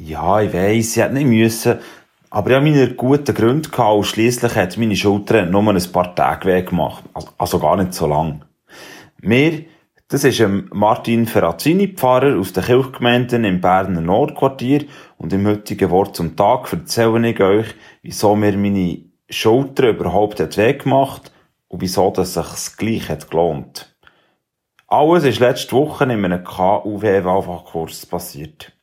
[0.00, 1.78] Ja, ich weiss, ich hätte nicht müssen.
[2.30, 6.14] Aber ich habe meine guten Gründe gehabt und schliesslich hat meine Schulter nur ein paar
[6.14, 7.02] Tage weg gemacht.
[7.14, 8.44] Also, also gar nicht so lang.
[9.18, 9.64] Wir,
[10.06, 10.40] das ist
[10.72, 14.84] Martin Ferrazzini, Pfarrer aus den Kirchgemeinden im Berner Nordquartier.
[15.16, 20.56] Und im heutigen Wort zum Tag erzähle ich euch, wieso mir meine Schulter überhaupt hat
[20.56, 21.32] weggemacht
[21.66, 23.96] und wieso das sich gleich hat gelohnt.
[24.86, 28.77] Alles ist letzte Woche in einem KUW-Wahlfachkurs passiert.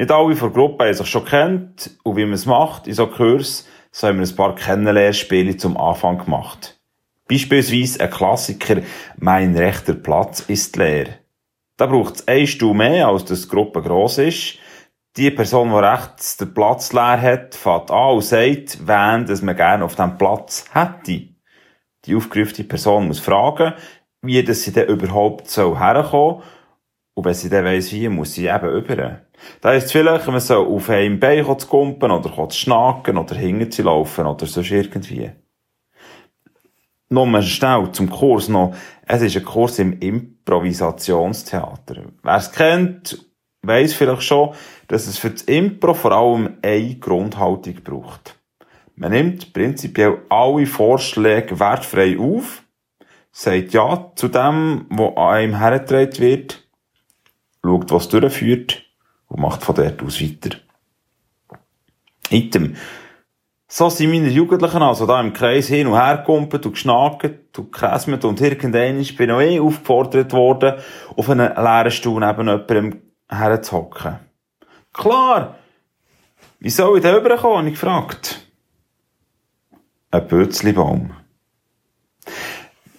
[0.00, 2.94] Nicht alle von der Gruppe haben sich schon kennt und wie man es macht in
[2.94, 6.80] so Kurs, so haben wir ein paar Kennenlernspiele zum Anfang gemacht.
[7.28, 8.80] Beispielsweise ein Klassiker,
[9.18, 11.18] mein rechter Platz ist leer.
[11.76, 14.56] Da braucht es ein Stuhl mehr, als dass die Gruppe gross ist.
[15.18, 19.54] Die Person, die rechts den Platz leer hat, fährt an und sagt, wen dass man
[19.54, 21.28] gerne auf diesem Platz hätte.
[22.06, 23.74] Die aufgerufene Person muss fragen,
[24.22, 26.42] wie dass sie denn überhaupt so herkommen
[27.20, 29.20] und wenn sie dann weiss, wie, muss sie eben über.
[29.60, 33.70] Da ist vielleicht, man soll auf einem Bein zu kumpen oder zu schnacken oder hinten
[33.70, 35.30] zu laufen oder sonst irgendwie.
[37.10, 38.74] Nur schnell zum Kurs noch.
[39.06, 42.04] Es ist ein Kurs im Improvisationstheater.
[42.22, 43.22] Wer es kennt,
[43.60, 44.54] weiss vielleicht schon,
[44.88, 48.40] dass es für das Impro vor allem eine Grundhaltung braucht.
[48.94, 52.62] Man nimmt prinzipiell alle Vorschläge wertfrei auf,
[53.30, 56.69] sagt ja zu dem, was an einem hergetragen wird,
[57.64, 58.82] schaut, was durchführt
[59.28, 60.58] und macht von dort aus weiter.
[62.30, 62.76] Item.
[63.68, 67.72] So sind meine Jugendlichen also da im Kreis hin und her gekumpelt und geschnackt und
[67.72, 70.80] gekäsmet und irgendwann bin auch eh aufgefordert worden,
[71.16, 74.18] auf einen leeren Stuhl neben jemandem herzuhocken.
[74.92, 75.56] Klar!
[76.58, 77.68] Wie soll ich da rüberkommen?
[77.68, 78.40] ich gefragt.
[80.10, 81.12] Ein Pötzlibaum.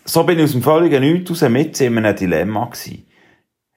[0.06, 3.11] So bin ich aus dem völligen Nichts raus mit in einem Dilemma gewesen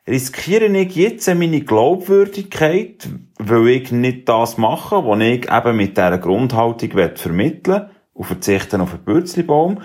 [0.06, 6.19] riskiere ich jetzt meine Glaubwürdigkeit, weil ich nicht das mache, was ich eben mit dieser
[6.19, 9.80] Grundhaltung vermitteln will und verzichten auf einen Bürzlibaum?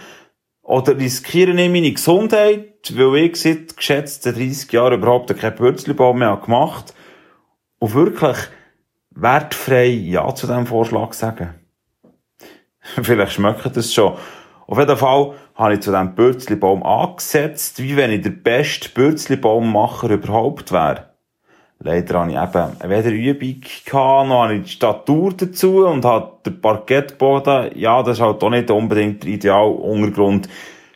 [0.61, 6.37] Oder riskiere ich meine Gesundheit, weil ich seit geschätzten 30 Jahren überhaupt keinen Bürzlibaum mehr
[6.37, 6.93] gemacht
[7.79, 8.37] und wirklich
[9.11, 11.55] wertfrei Ja zu diesem Vorschlag sagen?
[13.01, 14.15] Vielleicht schmeckt das schon.
[14.69, 20.11] Auf jeden Fall habe ich zu diesem Bürzlibaum angesetzt, wie wenn ich der beste Bürzlibaummacher
[20.11, 21.09] überhaupt wäre.
[21.79, 26.61] Leider habe ich eben weder Übung gehabt, noch ich die Statur dazu und habe den
[26.61, 30.47] Parkettboden, ja, das ist halt auch nicht unbedingt der ideale Untergrund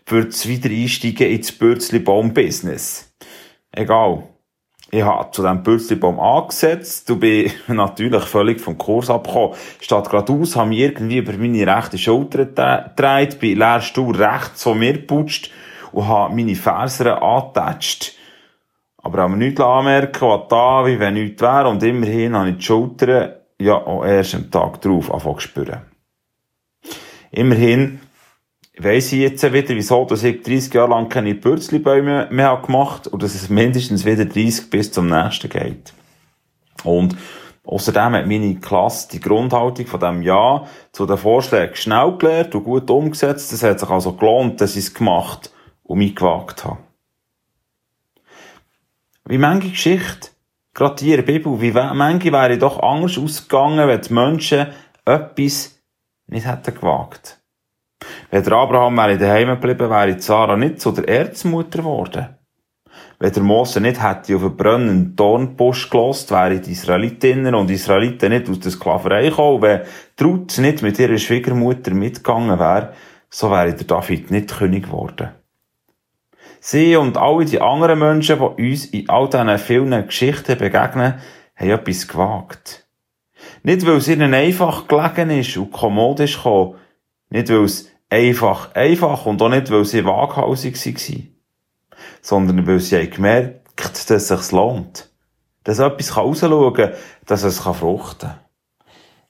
[0.05, 3.11] für das Wiedereinsteigen ins Bürzlibaum-Business.
[3.72, 4.22] Egal
[4.93, 7.09] ich habe zu diesem Pürzelbaum angesetzt.
[7.09, 9.57] Du bin natürlich völlig vom Kurs abgekommen.
[9.79, 14.93] Statt geradeaus haben mich irgendwie über meine rechte Schulter gedreht, bin Lehrstuhl rechts von mir
[14.93, 15.49] geputzt
[15.91, 18.13] und habe meine Fersen angetatscht.
[18.97, 21.69] Aber haben wir nichts anmerken, was da, wie wenn nichts wäre.
[21.69, 25.81] Und immerhin habe ich die Schulter, ja, auch erst am Tag drauf angefangen zu spüren.
[27.31, 27.99] Immerhin
[28.78, 33.11] weiss ich jetzt wieder, wieso, dass ich 30 Jahre lang keine Bürzlibäume mehr gemacht habe
[33.11, 35.94] und dass es mindestens wieder 30 bis zum nächsten geht.
[36.84, 37.16] Und
[37.63, 42.63] außerdem hat meine Klasse die Grundhaltung von dem Ja zu den Vorschlägen schnell gelernt und
[42.63, 43.53] gut umgesetzt.
[43.53, 45.51] Es hat sich also gelohnt, dass ich es gemacht
[45.84, 46.79] und mich gewagt habe.
[49.25, 50.29] Wie manche Geschichte,
[50.73, 54.67] gerade die in der Bibel, wie manche wäre doch anders ausgegangen, wenn die Menschen
[55.05, 55.79] etwas
[56.28, 57.42] nicht hätten gewagt.
[58.33, 62.29] Wenn der Abraham wäre daheim geblieben, wäre Sarah nicht zu der Erzmutter geworden.
[63.19, 68.29] Wenn der Mose nicht hätte auf einen brennenden Dornbusch gelost, wären die Israelitinnen und Israeliten
[68.29, 69.61] nicht aus der Sklaverei gekommen.
[69.61, 69.81] Wenn
[70.19, 72.93] Ruth nicht mit ihrer Schwiegermutter mitgegangen wäre,
[73.29, 75.29] so wäre der David nicht König geworden.
[76.59, 81.19] Sie und alle die anderen Menschen, die uns in all diesen vielen Geschichten begegnen,
[81.55, 82.88] haben etwas gewagt.
[83.61, 86.77] Nicht, weil es ihnen einfach gelegen ist und kommod ist gekommen,
[87.29, 91.35] nicht, weil es einfach, einfach und auch nicht, weil sie waghalsig waren,
[92.22, 95.09] sondern weil sie haben gemerkt, dass es sich lohnt.
[95.63, 96.91] Dass etwas rausschauen kann,
[97.25, 98.40] dass es fruchten kann.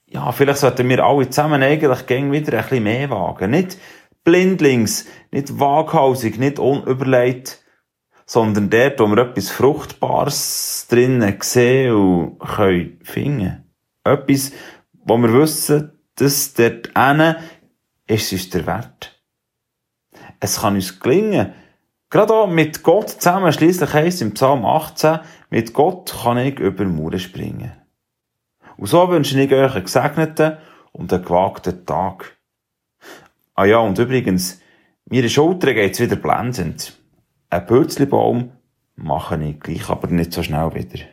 [0.06, 3.50] Ja, vielleicht sollten wir alle zusammen eigentlich gern wieder ein bisschen mehr wagen.
[3.50, 3.78] Nicht
[4.22, 7.64] blindlings, nicht waghalsig, nicht unüberlegt,
[8.26, 13.64] sondern dort, wo wir etwas Fruchtbares drinnen sehen und können finden.
[14.04, 14.52] Etwas,
[15.04, 17.36] wo wir wissen, dass dort hinten
[18.06, 19.20] ist es uns der Wert.
[20.40, 21.52] Es kann uns gelingen,
[22.10, 25.20] gerade auch mit Gott zusammen, schließlich heisst im Psalm 18,
[25.50, 27.72] mit Gott kann ich über Mauern springen.
[28.76, 30.58] Und so wünsche ich euch einen gesegneten
[30.92, 32.36] und einen gewagten Tag.
[33.54, 34.60] Ah ja, und übrigens,
[35.06, 36.98] meine Schulter geht's wieder blendend.
[37.50, 38.52] Ein Pölzlibaum
[38.96, 41.04] mache ich gleich aber nicht so schnell wieder.